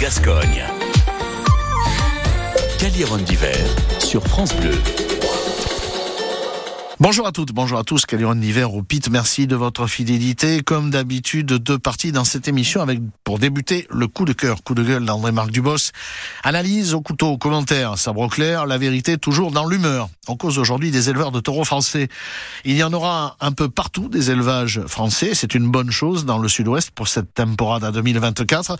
[0.00, 0.64] Gascogne.
[2.78, 3.54] Caliron d'hiver
[3.98, 4.72] sur France Bleu.
[6.98, 10.62] Bonjour à toutes, bonjour à tous, Caliron d'hiver au PIT, merci de votre fidélité.
[10.62, 14.74] Comme d'habitude, deux parties dans cette émission avec, pour débuter, le coup de cœur, coup
[14.74, 15.92] de gueule d'André-Marc Dubos.
[16.44, 20.08] Analyse au couteau, commentaire, sabre clair, la vérité toujours dans l'humeur.
[20.28, 22.08] On cause aujourd'hui des éleveurs de taureaux français.
[22.64, 26.38] Il y en aura un peu partout des élevages français, c'est une bonne chose dans
[26.38, 28.78] le sud-ouest pour cette temporada 2024.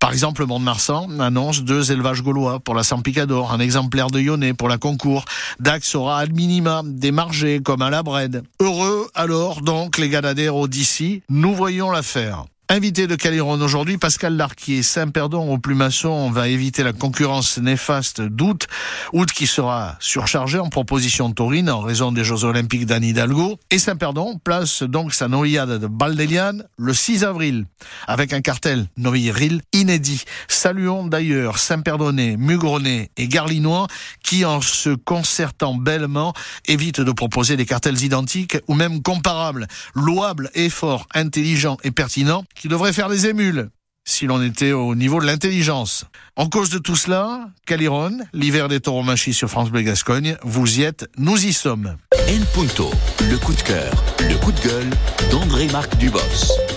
[0.00, 4.68] Par exemple, Mont-de-Marsan annonce deux élevages gaulois pour la Saint-Picador, un exemplaire de Lyonnais pour
[4.68, 5.26] la concours.
[5.60, 8.42] Dax aura al minima des margés comme à la Brède.
[8.60, 12.46] Heureux alors donc les Ganadero d'ici, nous voyons l'affaire.
[12.72, 18.68] Invité de Caliron aujourd'hui, Pascal Larquier, Saint-Perdon au Plumasson va éviter la concurrence néfaste d'août,
[19.12, 23.58] août qui sera surchargé en proposition taurine en raison des Jeux Olympiques d'Anne Hidalgo.
[23.72, 27.66] Et Saint-Perdon place donc sa noyade de Baldeliane le 6 avril,
[28.06, 30.22] avec un cartel noyeril inédit.
[30.46, 33.88] Saluons d'ailleurs Saint-Perdonnais, Mugronais et Garlinois
[34.22, 36.34] qui, en se concertant bellement,
[36.68, 39.66] évitent de proposer des cartels identiques ou même comparables.
[39.96, 43.70] Louable, effort, intelligent et pertinent qui devrait faire des émules
[44.04, 46.04] si l'on était au niveau de l'intelligence.
[46.36, 50.78] En cause de tout cela, Caliron, l'hiver des taureaux machis sur France Bleu Gascogne, vous
[50.78, 51.96] y êtes, nous y sommes.
[52.28, 52.90] El Punto,
[53.30, 54.90] le coup de cœur, le coup de gueule
[55.30, 56.18] d'André-Marc Dubos.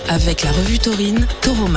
[0.08, 1.68] Avec la revue taurine Taureau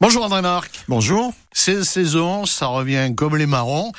[0.00, 0.84] Bonjour André-Marc.
[0.86, 1.34] Bonjour.
[1.52, 3.90] Cette saison, ça revient comme les marrons.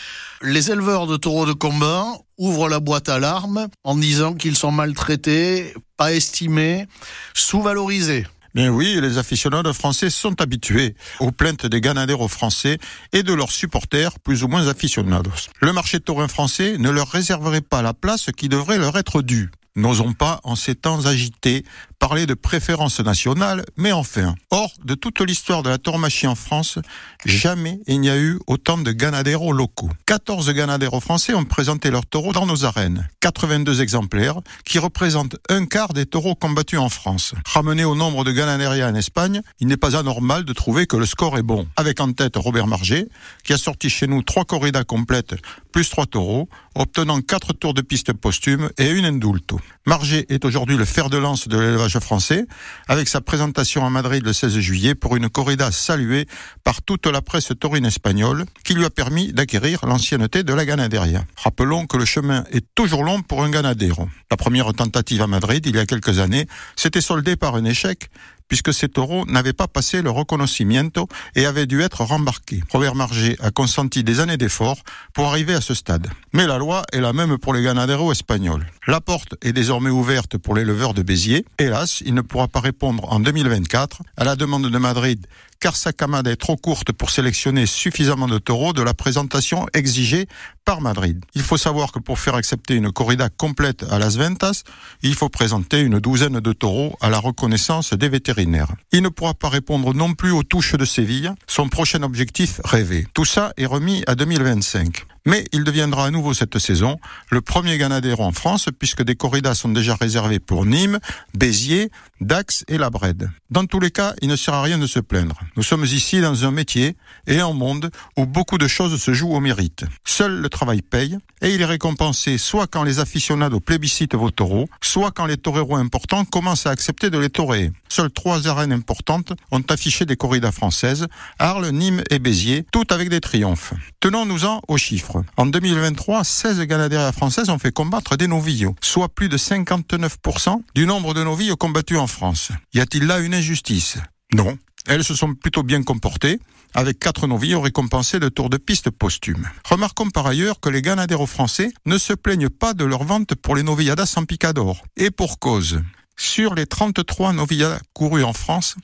[0.42, 2.06] Les éleveurs de taureaux de combat
[2.38, 6.88] ouvrent la boîte à larmes en disant qu'ils sont maltraités, pas estimés,
[7.34, 8.26] sous-valorisés.
[8.56, 12.78] Bien oui, les aficionados français sont habitués aux plaintes des ganaderos français
[13.12, 15.50] et de leurs supporters plus ou moins aficionados.
[15.60, 19.52] Le marché taurin français ne leur réserverait pas la place qui devrait leur être due.
[19.80, 21.64] N'osons pas, en ces temps agités,
[22.00, 24.36] parler de préférence nationale, mais enfin.
[24.52, 26.80] Or, de toute l'histoire de la tauromachie en France,
[27.26, 29.90] jamais il n'y a eu autant de ganaderos locaux.
[30.06, 33.08] 14 ganaderos français ont présenté leurs taureaux dans nos arènes.
[33.22, 37.34] 82 exemplaires, qui représentent un quart des taureaux combattus en France.
[37.46, 41.06] Ramené au nombre de ganaderia en Espagne, il n'est pas anormal de trouver que le
[41.06, 41.68] score est bon.
[41.78, 43.08] Avec en tête Robert Marger,
[43.46, 45.36] qui a sorti chez nous trois corridas complètes,
[45.72, 49.60] plus trois taureaux, obtenant quatre tours de piste posthume et une indulto.
[49.86, 52.46] Marger est aujourd'hui le fer de lance de l'élevage français,
[52.88, 56.28] avec sa présentation à Madrid le 16 juillet pour une corrida saluée
[56.64, 61.24] par toute la presse taurine espagnole, qui lui a permis d'acquérir l'ancienneté de la ganaderia.
[61.36, 64.08] Rappelons que le chemin est toujours long pour un ganadero.
[64.32, 68.10] La première tentative à Madrid, il y a quelques années, s'était soldée par un échec,
[68.50, 72.62] puisque ces taureaux n'avaient pas passé le reconocimiento et avaient dû être rembarqués.
[72.70, 74.80] Robert Marger a consenti des années d'efforts
[75.14, 76.08] pour arriver à ce stade.
[76.34, 78.66] Mais la loi est la même pour les ganaderos espagnols.
[78.90, 81.46] La porte est désormais ouverte pour l'éleveur de Béziers.
[81.60, 85.28] Hélas, il ne pourra pas répondre en 2024 à la demande de Madrid
[85.60, 90.28] car sa camada est trop courte pour sélectionner suffisamment de taureaux de la présentation exigée
[90.66, 91.24] par Madrid.
[91.36, 94.64] Il faut savoir que pour faire accepter une corrida complète à Las Ventas,
[95.02, 98.72] il faut présenter une douzaine de taureaux à la reconnaissance des vétérinaires.
[98.92, 103.06] Il ne pourra pas répondre non plus aux touches de Séville, son prochain objectif rêvé.
[103.14, 105.06] Tout ça est remis à 2025.
[105.30, 106.98] Mais il deviendra à nouveau cette saison
[107.30, 110.98] le premier Ganadero en France puisque des corridas sont déjà réservées pour Nîmes,
[111.38, 113.30] Béziers, Dax et La Brède.
[113.52, 115.40] Dans tous les cas, il ne sert à rien de se plaindre.
[115.56, 116.98] Nous sommes ici dans un métier
[117.28, 119.86] et un monde où beaucoup de choses se jouent au mérite.
[120.04, 124.68] Seul le travail paye et il est récompensé soit quand les aficionados plébiscitent vos taureaux,
[124.82, 127.72] soit quand les toreros importants commencent à accepter de les torer.
[127.88, 131.06] Seules trois arènes importantes ont affiché des corridas françaises,
[131.38, 133.74] Arles, Nîmes et Béziers, toutes avec des triomphes.
[134.00, 135.19] Tenons-nous-en aux chiffres.
[135.38, 140.86] En 2023, 16 Ganaderia françaises ont fait combattre des novillos, soit plus de 59% du
[140.86, 142.50] nombre de novilles combattus en France.
[142.74, 143.98] Y a-t-il là une injustice?
[144.34, 144.58] Non.
[144.88, 146.40] Elles se sont plutôt bien comportées,
[146.74, 149.48] avec quatre novilles récompensés de tours de piste posthumes.
[149.66, 153.56] Remarquons par ailleurs que les ganaderos français ne se plaignent pas de leur vente pour
[153.56, 154.84] les novilladas sans picador.
[154.98, 155.82] Et pour cause.
[156.16, 158.76] Sur les 33 novilladas courus en France,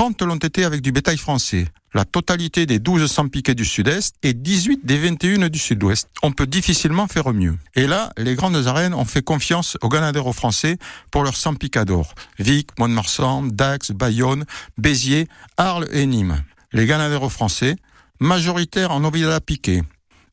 [0.00, 4.16] 30 l'ont été avec du bétail français, la totalité des 12 sans piquets du sud-est
[4.22, 6.08] et 18 des 21 du sud-ouest.
[6.22, 7.58] On peut difficilement faire mieux.
[7.74, 10.78] Et là, les grandes arènes ont fait confiance aux ganaderos français
[11.10, 12.14] pour leurs 100 picadors.
[12.38, 14.46] Vic, Mont-de-Marsan, Dax, Bayonne,
[14.78, 16.42] Béziers, Arles et Nîmes.
[16.72, 17.76] Les ganaderos français,
[18.20, 19.82] majoritaires en novillada piqué,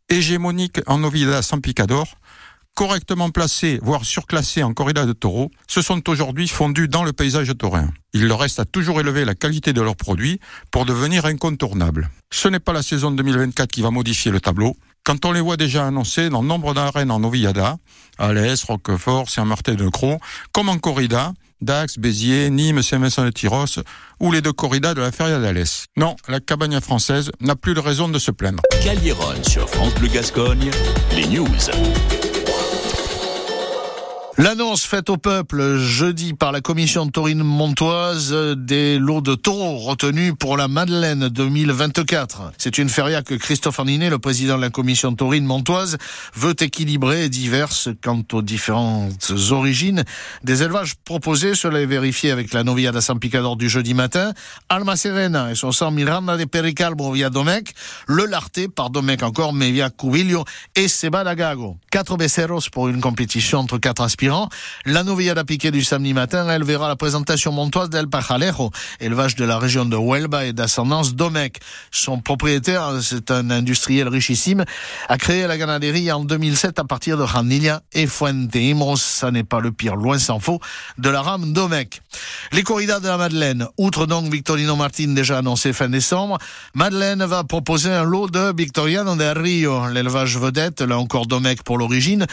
[0.07, 2.17] hégémoniques en novillada sans picador,
[2.77, 7.51] correctement placés, voire surclassés en corrida de taureaux, se sont aujourd'hui fondus dans le paysage
[7.57, 7.89] taurin.
[8.13, 10.39] Il leur reste à toujours élever la qualité de leurs produits
[10.69, 12.11] pour devenir incontournables.
[12.31, 14.77] Ce n'est pas la saison 2024 qui va modifier le tableau.
[15.03, 17.77] Quand on les voit déjà annoncés dans nombre d'arènes en Novillada,
[18.19, 20.19] Alès, Roquefort, Saint-Martin de Croix,
[20.51, 23.79] comme en corrida, Dax, Béziers, Nîmes, Saint-Vincent-de-Tyros
[24.19, 25.87] ou les deux corridas de la Feria d'Alès.
[25.97, 28.61] Non, la Cabane française n'a plus de raison de se plaindre.
[28.83, 30.69] Calieron sur France Bleu Gascogne,
[31.15, 31.47] les news.
[34.39, 40.33] L'annonce faite au peuple jeudi par la commission taurine montoise des lots de taureaux retenus
[40.39, 42.51] pour la Madeleine 2024.
[42.59, 45.97] C'est une feria que Christophe Arninet, le président de la commission taurine montoise,
[46.35, 50.03] veut équilibrer et diverse quant aux différentes origines
[50.43, 51.55] des élevages proposés.
[51.55, 54.33] Cela est vérifié avec la novia de San Picador du jeudi matin.
[54.69, 57.73] Alma Serena et son sang Miranda de Pericalbo via Domecq,
[58.05, 60.45] le Larté par Domecq encore, mais via Cubillo
[60.75, 61.77] et Seba Gago.
[61.89, 64.26] Quatre beceros pour une compétition entre quatre aspirants
[64.85, 69.45] la novillada piquée du samedi matin, elle verra la présentation montoise d'El Pajalejo, élevage de
[69.45, 71.59] la région de Huelva et d'ascendance Domecq.
[71.91, 74.65] Son propriétaire, c'est un industriel richissime,
[75.07, 78.97] a créé la ganaderie en 2007 à partir de Janilla et Fuente Imros.
[78.97, 80.59] Ça n'est pas le pire, loin s'en faut,
[80.97, 82.01] de la rame Domecq.
[82.51, 86.37] Les corridas de la Madeleine, outre donc Victorino Martin déjà annoncé fin décembre,
[86.73, 91.77] Madeleine va proposer un lot de Victoriano del Rio, l'élevage vedette, là encore Domecq pour
[91.77, 92.25] l'origine.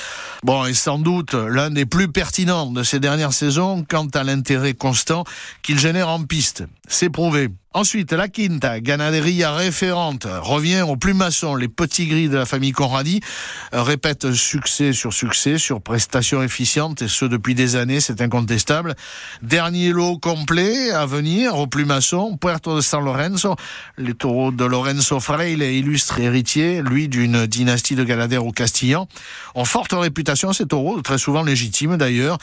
[0.43, 4.75] Bon, et sans doute l'un des plus pertinents de ces dernières saisons quant à l'intérêt
[4.75, 5.25] constant
[5.63, 6.65] qu'il génère en piste.
[6.89, 7.49] C'est prouvé.
[7.77, 11.57] Ensuite, la Quinta, ganaderia référente, revient au plus maçon.
[11.57, 13.19] Les petits gris de la famille Conradi
[13.73, 18.95] répètent succès sur succès, sur prestations efficientes, et ce depuis des années, c'est incontestable.
[19.43, 23.57] Dernier lot complet à venir au plus maçon, Puerto de San Lorenzo,
[23.99, 29.09] les taureaux de Lorenzo Fraile, illustre héritier, lui d'une dynastie de ganadères au Castillan,
[29.57, 32.39] ont forte réputation ces taureaux, très souvent légitimes d'ailleurs.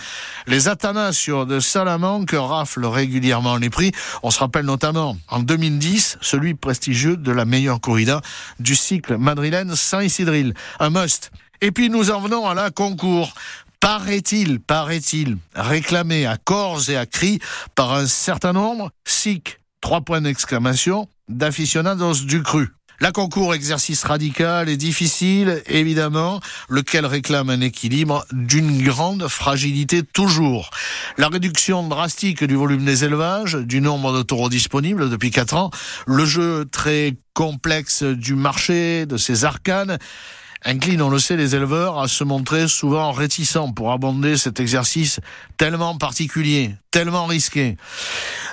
[0.45, 3.93] Les Atanasio de Salamanque raflent régulièrement les prix.
[4.23, 8.21] On se rappelle notamment en 2010, celui prestigieux de la meilleure corrida
[8.59, 10.53] du cycle madrilène Saint-Isidril.
[10.79, 11.31] Un must.
[11.61, 13.33] Et puis nous en venons à la concours
[13.81, 17.39] paraît-il, paraît-il, réclamé à corps et à cris
[17.75, 22.69] par un certain nombre, SIC, trois points d'exclamation, d'aficionados du cru.
[23.01, 26.39] La concours exercice radical et difficile, évidemment,
[26.69, 30.69] lequel réclame un équilibre d'une grande fragilité toujours?
[31.17, 35.71] La réduction drastique du volume des élevages, du nombre de taureaux disponibles depuis quatre ans,
[36.05, 39.97] le jeu très complexe du marché, de ses arcanes,
[40.63, 45.19] incline, on le sait, les éleveurs à se montrer souvent réticents pour abonder cet exercice
[45.57, 47.77] tellement particulier, tellement risqué.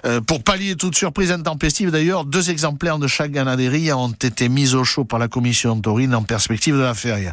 [0.06, 4.74] Euh, pour pallier toute surprise intempestive, d'ailleurs, deux exemplaires de chaque ganaderie ont été mis
[4.74, 7.32] au chaud par la commission taurine en perspective de la feria.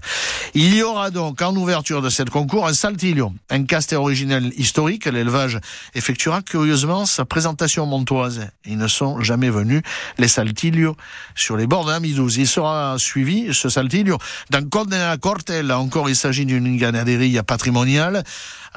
[0.55, 5.05] Il y aura donc, en ouverture de cette concours, un saltillo, un caster originel historique.
[5.05, 5.59] L'élevage
[5.93, 8.49] effectuera curieusement sa présentation montoise.
[8.65, 9.83] Ils ne sont jamais venus,
[10.17, 10.95] les saltillos,
[11.35, 12.37] sur les bords d'un Midouze.
[12.37, 14.17] Il sera suivi, ce saltillo,
[14.49, 15.51] d'un de la Corte.
[15.51, 18.23] Là encore, il s'agit d'une ganaderie patrimoniale.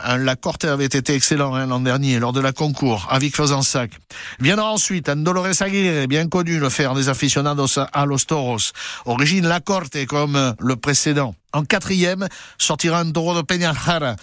[0.06, 3.92] La Corte avait été excellent hein, l'an dernier lors de la concours avec Fezensac.
[4.40, 8.72] Viendra ensuite un Dolores Aguirre, bien connu, le fer des aficionados a los toros.
[9.04, 11.34] Origine La Corte comme le précédent.
[11.54, 12.28] En quatrième,
[12.58, 14.16] sortira un taureau de Peñajara,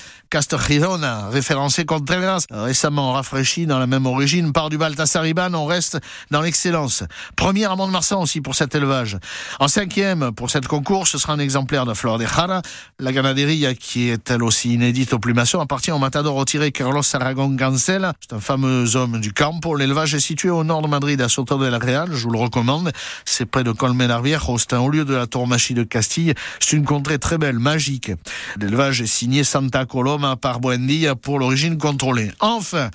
[0.68, 5.98] Girona, référencé Contreras, récemment rafraîchi dans la même origine par du Baltasariban, on reste
[6.30, 7.04] dans l'excellence.
[7.36, 9.18] Première à Mont-de-Marsan aussi pour cet élevage.
[9.60, 12.62] En cinquième, pour cette concours, ce sera un exemplaire de Flor de Jara,
[13.00, 17.50] la ganaderie qui est elle aussi inédite au plumaçon, appartient au matador retiré Carlos Aragon
[17.50, 19.76] Gancel, c'est un fameux homme du campo.
[19.76, 22.40] L'élevage est situé au nord de Madrid, à Soto de la Real, je vous le
[22.40, 22.92] recommande,
[23.26, 26.76] c'est près de Colmenar Viejo, c'est un haut lieu de la Tourmachie de Castille, c'est
[26.76, 28.12] une contrée très belle, magique.
[28.60, 32.32] L'élevage est signé Santa Coloma par Buendia pour l'origine contrôlée.
[32.40, 32.90] Enfin,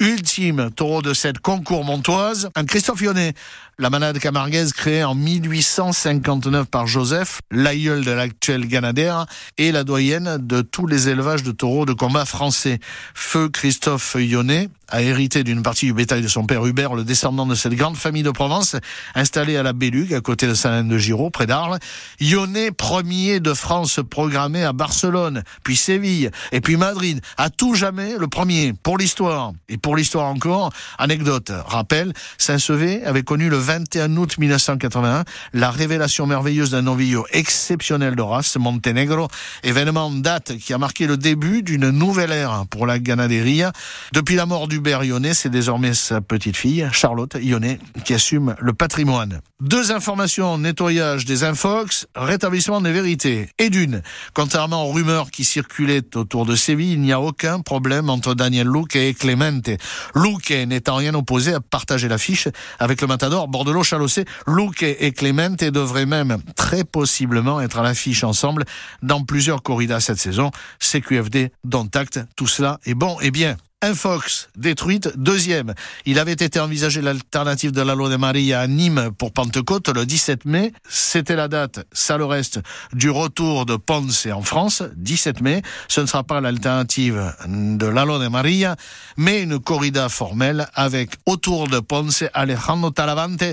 [0.00, 3.34] ultime taureau de cette concours montoise, un Christophe Yonnet,
[3.78, 9.26] la manade camarguaise créée en 1859 par Joseph, l'aïeul de l'actuel Ganadère
[9.58, 12.78] et la doyenne de tous les élevages de taureaux de combat français.
[13.14, 17.46] Feu Christophe Yonnet a hérité d'une partie du bétail de son père Hubert, le descendant
[17.46, 18.76] de cette grande famille de Provence,
[19.14, 21.78] installée à la Bélugue, à côté de Saint-Lain-de-Giraud, près d'Arles.
[22.20, 27.20] Yonnet, premier de France programmé à Barcelone, puis Séville, et puis Madrid.
[27.36, 29.52] À tout jamais, le premier, pour l'histoire.
[29.68, 36.26] Et pour l'histoire encore, anecdote, rappel, Saint-Sevé avait connu le 21 août 1981 la révélation
[36.26, 39.28] merveilleuse d'un novillo exceptionnel de race, Montenegro,
[39.62, 43.72] événement date qui a marqué le début d'une nouvelle ère pour la ganaderia.
[44.12, 48.74] Depuis la mort d'Hubert Yonnet, c'est désormais sa petite fille, Charlotte Yonnet, qui assume le
[48.74, 49.40] patrimoine.
[49.62, 53.48] Deux informations, nettoyage des infox, rétablissement des vérités.
[53.58, 54.02] Et d'une,
[54.34, 58.68] contrairement aux rumeurs qui circulaient autour de Séville, il n'y a aucun problème entre Daniel
[58.68, 59.70] Luque et Clemente.
[60.14, 65.64] Luque n'étant rien opposé à partager l'affiche avec le matador Bordelot Chalossé, Luque et Clemente
[65.64, 68.66] devraient même très possiblement être à l'affiche ensemble
[69.00, 70.50] dans plusieurs corridas cette saison.
[70.80, 73.56] CQFD, Dontact, tout cela est bon et bien.
[73.82, 75.74] Infox, détruite, deuxième.
[76.06, 80.06] Il avait été envisagé l'alternative de la loi de Maria à Nîmes pour Pentecôte le
[80.06, 80.72] 17 mai.
[80.88, 82.58] C'était la date, ça le reste,
[82.94, 85.60] du retour de Ponce en France, 17 mai.
[85.88, 88.76] Ce ne sera pas l'alternative de la loi de Maria,
[89.18, 93.44] mais une corrida formelle avec autour de Ponce Alejandro Talavante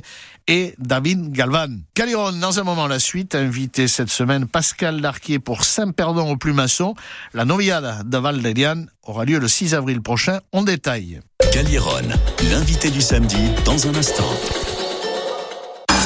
[0.48, 1.82] et David Galvan.
[1.94, 6.96] Caliron, dans un moment la suite, invité cette semaine Pascal Larquier pour Saint-Perdon au Plumasson.
[7.34, 10.40] La noviade de Valdériane aura lieu le 6 avril prochain.
[10.52, 11.20] En détail.
[11.52, 12.02] Caliron,
[12.50, 14.30] l'invité du samedi dans un instant.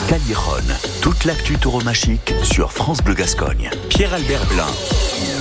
[0.07, 0.63] Caliron,
[1.01, 3.69] toute l'actu tauromachique sur France Bleu Gascogne.
[3.89, 5.36] Pierre-Albert Blin.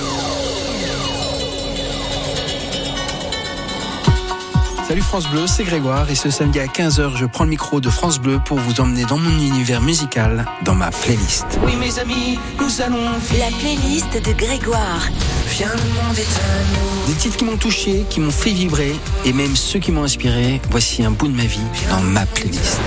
[4.87, 7.89] Salut France Bleu, c'est Grégoire et ce samedi à 15h, je prends le micro de
[7.89, 11.45] France Bleu pour vous emmener dans mon univers musical, dans ma playlist.
[11.65, 13.03] Oui mes amis, nous allons
[13.37, 15.05] La playlist de Grégoire.
[15.49, 17.11] Viens le monde est à nous.
[17.11, 20.61] Des titres qui m'ont touché, qui m'ont fait vibrer et même ceux qui m'ont inspiré.
[20.71, 22.79] Voici un bout de ma vie dans ma playlist.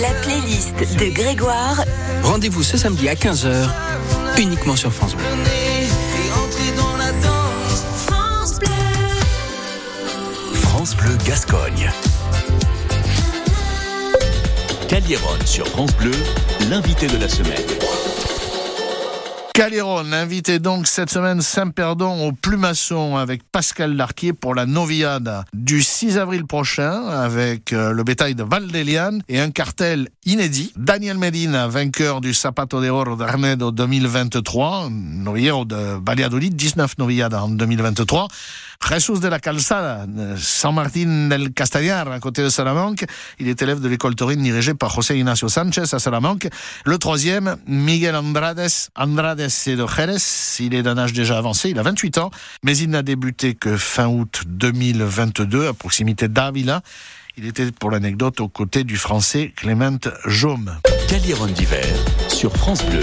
[0.00, 1.84] La playlist de Grégoire
[2.24, 3.68] Rendez-vous ce samedi à 15h,
[4.38, 5.59] uniquement sur France Bleu.
[11.30, 11.88] Gascogne.
[14.88, 16.10] Caliron sur France Bleu,
[16.68, 17.54] l'invité de la semaine.
[19.60, 25.82] Caliron, invité donc cette semaine Saint-Perdon au Plumasson avec Pascal Larquier pour la Noviade du
[25.82, 30.72] 6 avril prochain avec euh, le bétail de Valdelian et un cartel inédit.
[30.76, 37.50] Daniel Medina, vainqueur du Zapato de Oro d'Arnedo 2023, novillero de Valladolid, 19 novillades en
[37.50, 38.28] 2023.
[38.88, 40.06] Jesus de la Calzada,
[40.38, 43.04] San Martín del Castellar, à côté de Salamanque.
[43.38, 46.48] Il est élève de l'école taurine dirigée par José Ignacio Sanchez à Salamanque.
[46.86, 48.66] Le troisième, Miguel Andrades.
[48.96, 50.16] Andrades, Jerez.
[50.60, 51.70] Il est d'un âge déjà avancé.
[51.70, 52.30] Il a 28 ans,
[52.62, 56.82] mais il n'a débuté que fin août 2022 à proximité d'Avila.
[57.36, 60.76] Il était, pour l'anecdote, aux côtés du français Clément Jaume.
[61.08, 61.84] D'hiver
[62.28, 63.02] sur France Bleu.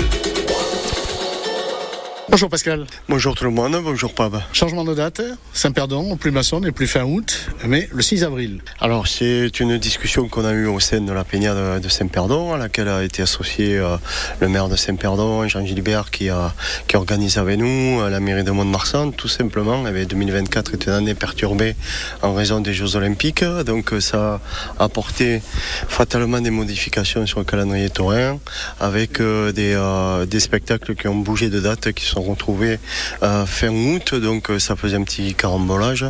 [2.30, 2.86] Bonjour Pascal.
[3.08, 4.42] Bonjour tout le monde, bonjour Pab.
[4.52, 5.22] Changement de date,
[5.54, 8.62] Saint-Perdon, au Plumasson n'est plus fin août, mais le 6 avril.
[8.82, 12.58] Alors c'est une discussion qu'on a eue au sein de la Peña de, Saint-Perdon, à
[12.58, 13.96] laquelle a été associé euh,
[14.42, 16.54] le maire de Saint-Perdon, Jean Gilbert, qui, a,
[16.90, 19.86] qui organise avec nous, euh, la mairie de Mont-de-Marsan, tout simplement.
[19.88, 21.76] Eh bien, 2024 est une année perturbée
[22.22, 24.42] en raison des Jeux Olympiques, donc euh, ça
[24.78, 25.42] a apporté
[25.88, 28.38] fatalement des modifications sur le calendrier taurin,
[28.82, 32.80] avec euh, des, euh, des spectacles qui ont bougé de date, qui sont retrouvés
[33.24, 36.06] euh, fin août, donc euh, ça faisait un petit carambolage.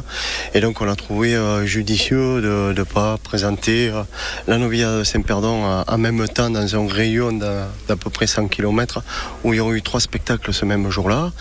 [0.53, 3.91] Et donc on a trouvé euh, judicieux de ne pas présenter
[4.47, 9.01] la novia Saint-Perdon en même temps dans un rayon d'à peu près 100 km
[9.43, 11.31] où il y aurait eu trois spectacles ce même jour-là.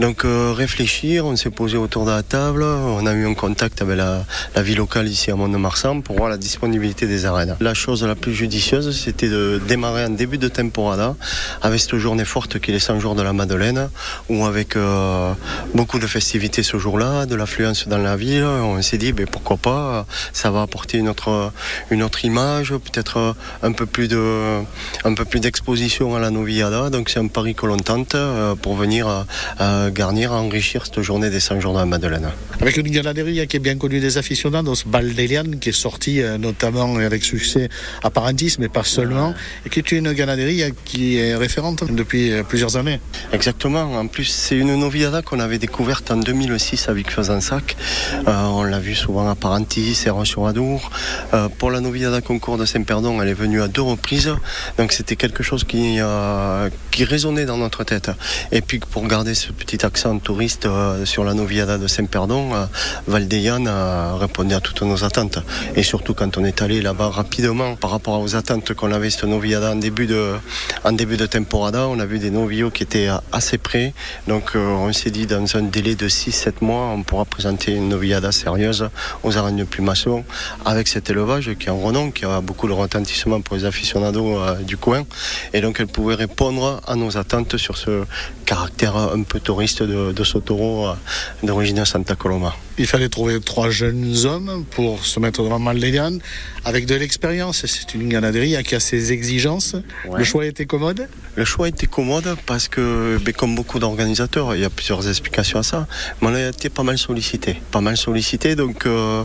[0.00, 3.96] Donc réfléchir, on s'est posé autour de la table, on a eu un contact avec
[3.96, 7.56] la, la vie locale ici à Mont-de-Marsan pour voir la disponibilité des arènes.
[7.60, 11.16] La chose la plus judicieuse, c'était de démarrer en début de temporada
[11.62, 13.88] avec cette journée forte qui est les 100 jours de la Madeleine,
[14.28, 15.32] où avec euh,
[15.74, 19.56] beaucoup de festivités ce jour-là, de l'affluence dans la ville, on s'est dit ben, pourquoi
[19.56, 21.52] pas, ça va apporter une autre,
[21.90, 24.60] une autre image, peut-être euh, un peu plus de,
[25.04, 26.90] un peu plus d'exposition à la Noviada.
[26.90, 29.26] Donc c'est un pari que l'on tente euh, pour venir
[29.92, 32.30] garnir, enrichir cette journée des 100 jours de la Madeleine.
[32.60, 37.24] Avec une ganaderie qui est bien connue des aficionados, Baldelian, qui est sortie notamment avec
[37.24, 37.68] succès
[38.02, 42.32] à Parentis, mais pas seulement, et qui est une ganaderie euh, qui est référente depuis
[42.48, 43.00] plusieurs années.
[43.32, 44.03] Exactement.
[44.04, 47.74] En plus, c'est une Noviada qu'on avait découverte en 2006 avec Faisansac.
[48.28, 50.90] Euh, on l'a vu souvent à Parentis et Roche-sur-Adour.
[51.32, 54.30] Euh, pour la Noviada Concours de Saint-Perdon, elle est venue à deux reprises.
[54.76, 58.10] Donc c'était quelque chose qui, euh, qui résonnait dans notre tête.
[58.52, 62.50] Et puis pour garder ce petit accent touriste euh, sur la Noviada de Saint-Perdon,
[63.06, 65.38] Valdéyan a répondu à toutes nos attentes.
[65.76, 69.24] Et surtout quand on est allé là-bas rapidement par rapport aux attentes qu'on avait cette
[69.24, 70.34] Noviada en début de,
[70.84, 73.93] en début de temporada, on a vu des novios qui étaient assez près.
[74.28, 77.88] Donc euh, on s'est dit dans un délai de 6-7 mois, on pourra présenter une
[77.88, 78.88] noviada sérieuse
[79.22, 80.24] aux arènes de Plumasson
[80.64, 84.38] avec cet élevage qui est en renom, qui a beaucoup de retentissement pour les aficionados
[84.38, 85.04] euh, du coin.
[85.52, 88.04] Et donc elle pouvait répondre à nos attentes sur ce
[88.46, 90.94] caractère un peu touriste de, de ce taureau euh,
[91.42, 92.54] d'origine Santa Coloma.
[92.76, 96.18] Il fallait trouver trois jeunes hommes pour se mettre devant Baldelian
[96.64, 97.64] avec de l'expérience.
[97.66, 99.74] C'est une ganaderie qui a ses exigences.
[100.08, 100.18] Ouais.
[100.18, 101.08] Le choix été commode.
[101.36, 105.60] Le choix était commode parce que, ben, comme beaucoup d'organisateurs, il y a plusieurs explications
[105.60, 105.86] à ça,
[106.20, 107.60] mais on a été pas mal sollicité.
[107.70, 109.22] Pas mal sollicité, donc euh,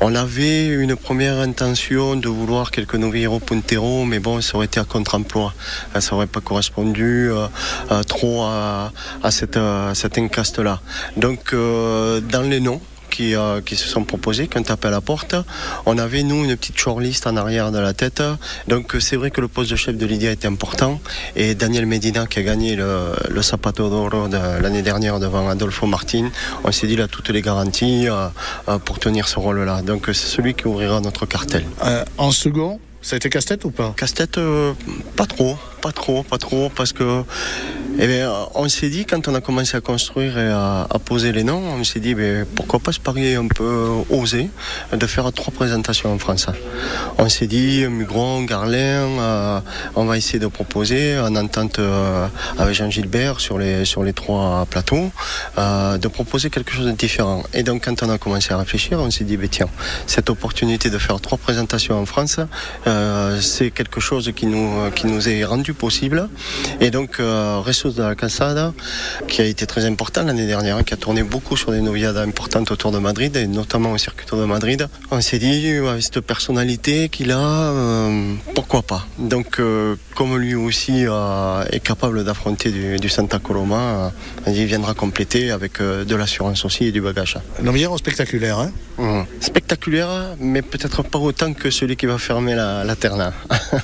[0.00, 4.78] On avait une première intention de vouloir quelques novilleros punteros, mais bon, ça aurait été
[4.78, 5.52] à contre-emploi.
[5.96, 7.48] Euh, Ça aurait pas correspondu euh,
[7.90, 8.92] euh, trop à,
[9.24, 10.80] à cette, euh, cet encaste-là.
[11.16, 14.90] Donc, euh, dans les noms, qui, euh, qui se sont proposés, quand on tape à
[14.90, 15.34] la porte.
[15.86, 18.22] On avait, nous, une petite shortlist en arrière de la tête.
[18.66, 21.00] Donc, euh, c'est vrai que le poste de chef de Lydia était important.
[21.36, 25.86] Et Daniel Medina, qui a gagné le, le Zapato d'Oro de l'année dernière devant Adolfo
[25.86, 26.30] Martin,
[26.64, 29.82] on s'est dit, il a toutes les garanties euh, pour tenir ce rôle-là.
[29.82, 31.64] Donc, c'est celui qui ouvrira notre cartel.
[31.84, 33.94] Euh, en second, ça a été casse-tête ou pas?
[33.96, 34.72] Casse-tête, euh,
[35.16, 37.22] pas trop, pas trop, pas trop, parce que
[37.98, 41.42] eh bien, on s'est dit, quand on a commencé à construire et à, poser les
[41.42, 44.50] noms, on s'est dit, ben, pourquoi pas se parier un peu osé
[44.92, 46.46] de faire trois présentations en France.
[47.18, 49.60] On s'est dit, Mugron, Garlin, euh,
[49.96, 52.26] on va essayer de proposer, en entente euh,
[52.58, 55.10] avec Jean Gilbert sur les, trois plateaux,
[55.58, 57.42] euh, de proposer quelque chose de différent.
[57.52, 59.68] Et donc, quand on a commencé à réfléchir, on s'est dit, ben, tiens,
[60.06, 62.38] cette opportunité de faire trois présentations en France,
[62.86, 66.28] euh, c'est quelque chose qui nous, qui est rendu possible.
[66.80, 67.60] Et donc, euh,
[67.94, 68.74] De la Calçada,
[69.28, 72.18] qui a été très important l'année dernière, hein, qui a tourné beaucoup sur des noviades
[72.18, 76.20] importantes autour de Madrid, et notamment au circuit de Madrid, on s'est dit, avec cette
[76.20, 82.70] personnalité qu'il a, euh, pourquoi pas Donc, euh, comme lui aussi euh, est capable d'affronter
[82.70, 84.12] du, du Santa Coloma,
[84.46, 87.38] euh, il viendra compléter avec euh, de l'assurance aussi et du bagage.
[87.62, 89.22] Novillero spectaculaire, hein Mmh.
[89.40, 93.32] Spectaculaire, mais peut-être pas autant que celui qui va fermer la, la Terna.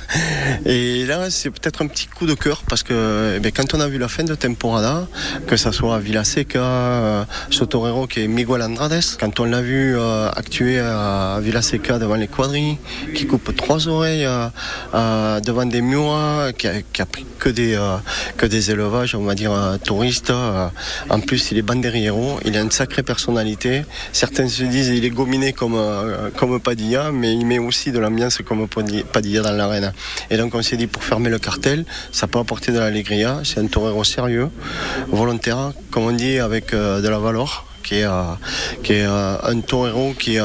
[0.65, 3.79] Et là, c'est peut-être un petit coup de cœur parce que eh bien, quand on
[3.79, 5.07] a vu la fin de temporada,
[5.47, 9.95] que ça soit Villaseca, euh, ce torero qui est Miguel Andrades, quand on l'a vu
[9.97, 12.77] euh, actuer à Villaseca devant les quadrilles,
[13.13, 14.27] qui coupe trois oreilles
[14.93, 17.77] euh, devant des Miura, qui a, pris que des,
[18.37, 19.51] que des élevages, on va dire,
[19.83, 20.31] touristes.
[21.09, 23.85] en plus, il est banderiero, il a une sacrée personnalité.
[24.13, 25.77] Certains se disent il est gominé comme,
[26.37, 29.93] comme Padilla, mais il met aussi de l'ambiance comme Padi- Padilla dans l'arène.
[30.29, 33.41] Et donc on s'est dit pour fermer le cartel, ça peut apporter de l'allégria.
[33.43, 34.49] C'est un torero sérieux,
[35.09, 37.65] volontaire, comme on dit, avec euh, de la valeur.
[37.83, 38.33] Qui est, euh,
[38.89, 40.37] euh, un torero qui,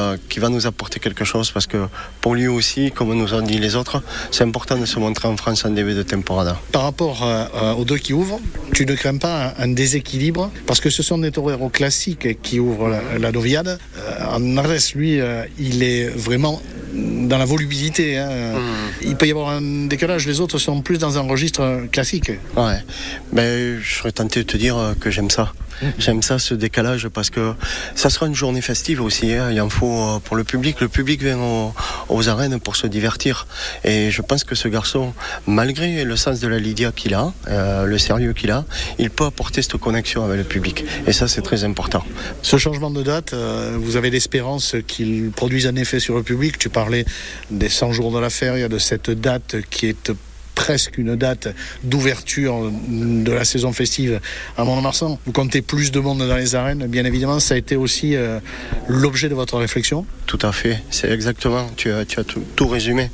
[0.43, 1.87] va nous apporter quelque chose parce que
[2.21, 5.37] pour lui aussi, comme nous ont dit les autres, c'est important de se montrer en
[5.37, 6.55] France en début de temporada.
[6.71, 7.17] Par rapport
[7.79, 8.39] aux deux qui ouvrent,
[8.75, 10.51] tu ne crains pas un, déséquilibre?
[10.67, 13.79] Parce que ce sont des toreros classiques qui ouvrent la, la novillade.
[13.97, 15.19] Euh, Andrades, lui,
[15.57, 16.61] il est vraiment
[16.93, 18.17] dans la volubilité.
[18.17, 18.29] hein.
[19.01, 20.27] Il peut y avoir un décalage.
[20.27, 22.31] Les autres sont plus dans un registre classique.
[22.55, 22.83] Ouais,
[23.31, 25.53] ben, je serais tenté de te dire que j'aime ça.
[25.97, 27.53] J'aime ça, ce décalage, parce que
[27.95, 29.33] ça sera une journée festive aussi.
[29.33, 29.49] hein.
[29.51, 30.79] Il en faut euh, pour le public.
[30.79, 31.73] Le public vient au-
[32.11, 33.47] aux arènes pour se divertir.
[33.83, 35.13] Et je pense que ce garçon,
[35.47, 38.65] malgré le sens de la Lydia qu'il a, euh, le sérieux qu'il a,
[38.99, 40.85] il peut apporter cette connexion avec le public.
[41.07, 42.03] Et ça, c'est très important.
[42.41, 46.57] Ce changement de date, euh, vous avez l'espérance qu'il produise un effet sur le public.
[46.57, 47.05] Tu parlais
[47.49, 50.11] des 100 jours de la feria, de cette date qui est
[50.61, 51.47] presque une date
[51.83, 54.19] d'ouverture de la saison festive
[54.59, 55.17] à Mont-de-Marsan.
[55.25, 57.39] Vous comptez plus de monde dans les arènes, bien évidemment.
[57.39, 58.39] Ça a été aussi euh,
[58.87, 60.05] l'objet de votre réflexion.
[60.27, 63.09] Tout à fait, c'est exactement, tu as, tout, résumé.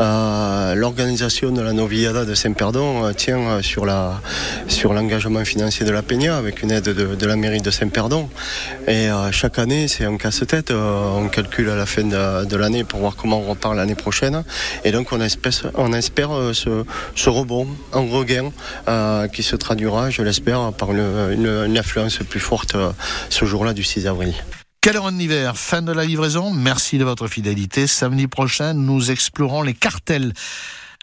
[0.00, 3.84] Euh, L'organisation de la Novillada de Saint-Perdon euh, tient sur
[4.94, 8.30] l'engagement financier de la Peña avec une aide de, la mairie de Saint-Perdon.
[8.88, 10.70] Et chaque année, c'est un casse-tête.
[10.70, 14.44] On calcule à la fin de, l'année pour voir comment on repart l'année prochaine.
[14.84, 18.50] Et donc, on espère, on espère euh, ce, rebond, un regain
[18.88, 22.92] euh, qui se traduira, je l'espère, par une, une, une influence plus forte euh,
[23.30, 24.34] ce jour-là du 6 avril.
[24.86, 26.52] Heure en hiver, fin de la livraison?
[26.52, 27.88] Merci de votre fidélité.
[27.88, 30.32] Samedi prochain, nous explorons les cartels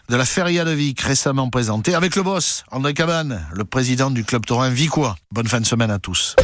[0.08, 4.24] de la Feria de Vic récemment présentée avec le boss, André Cabane, le président du
[4.24, 5.16] club taurin Vicois.
[5.32, 6.34] Bonne fin de semaine à tous.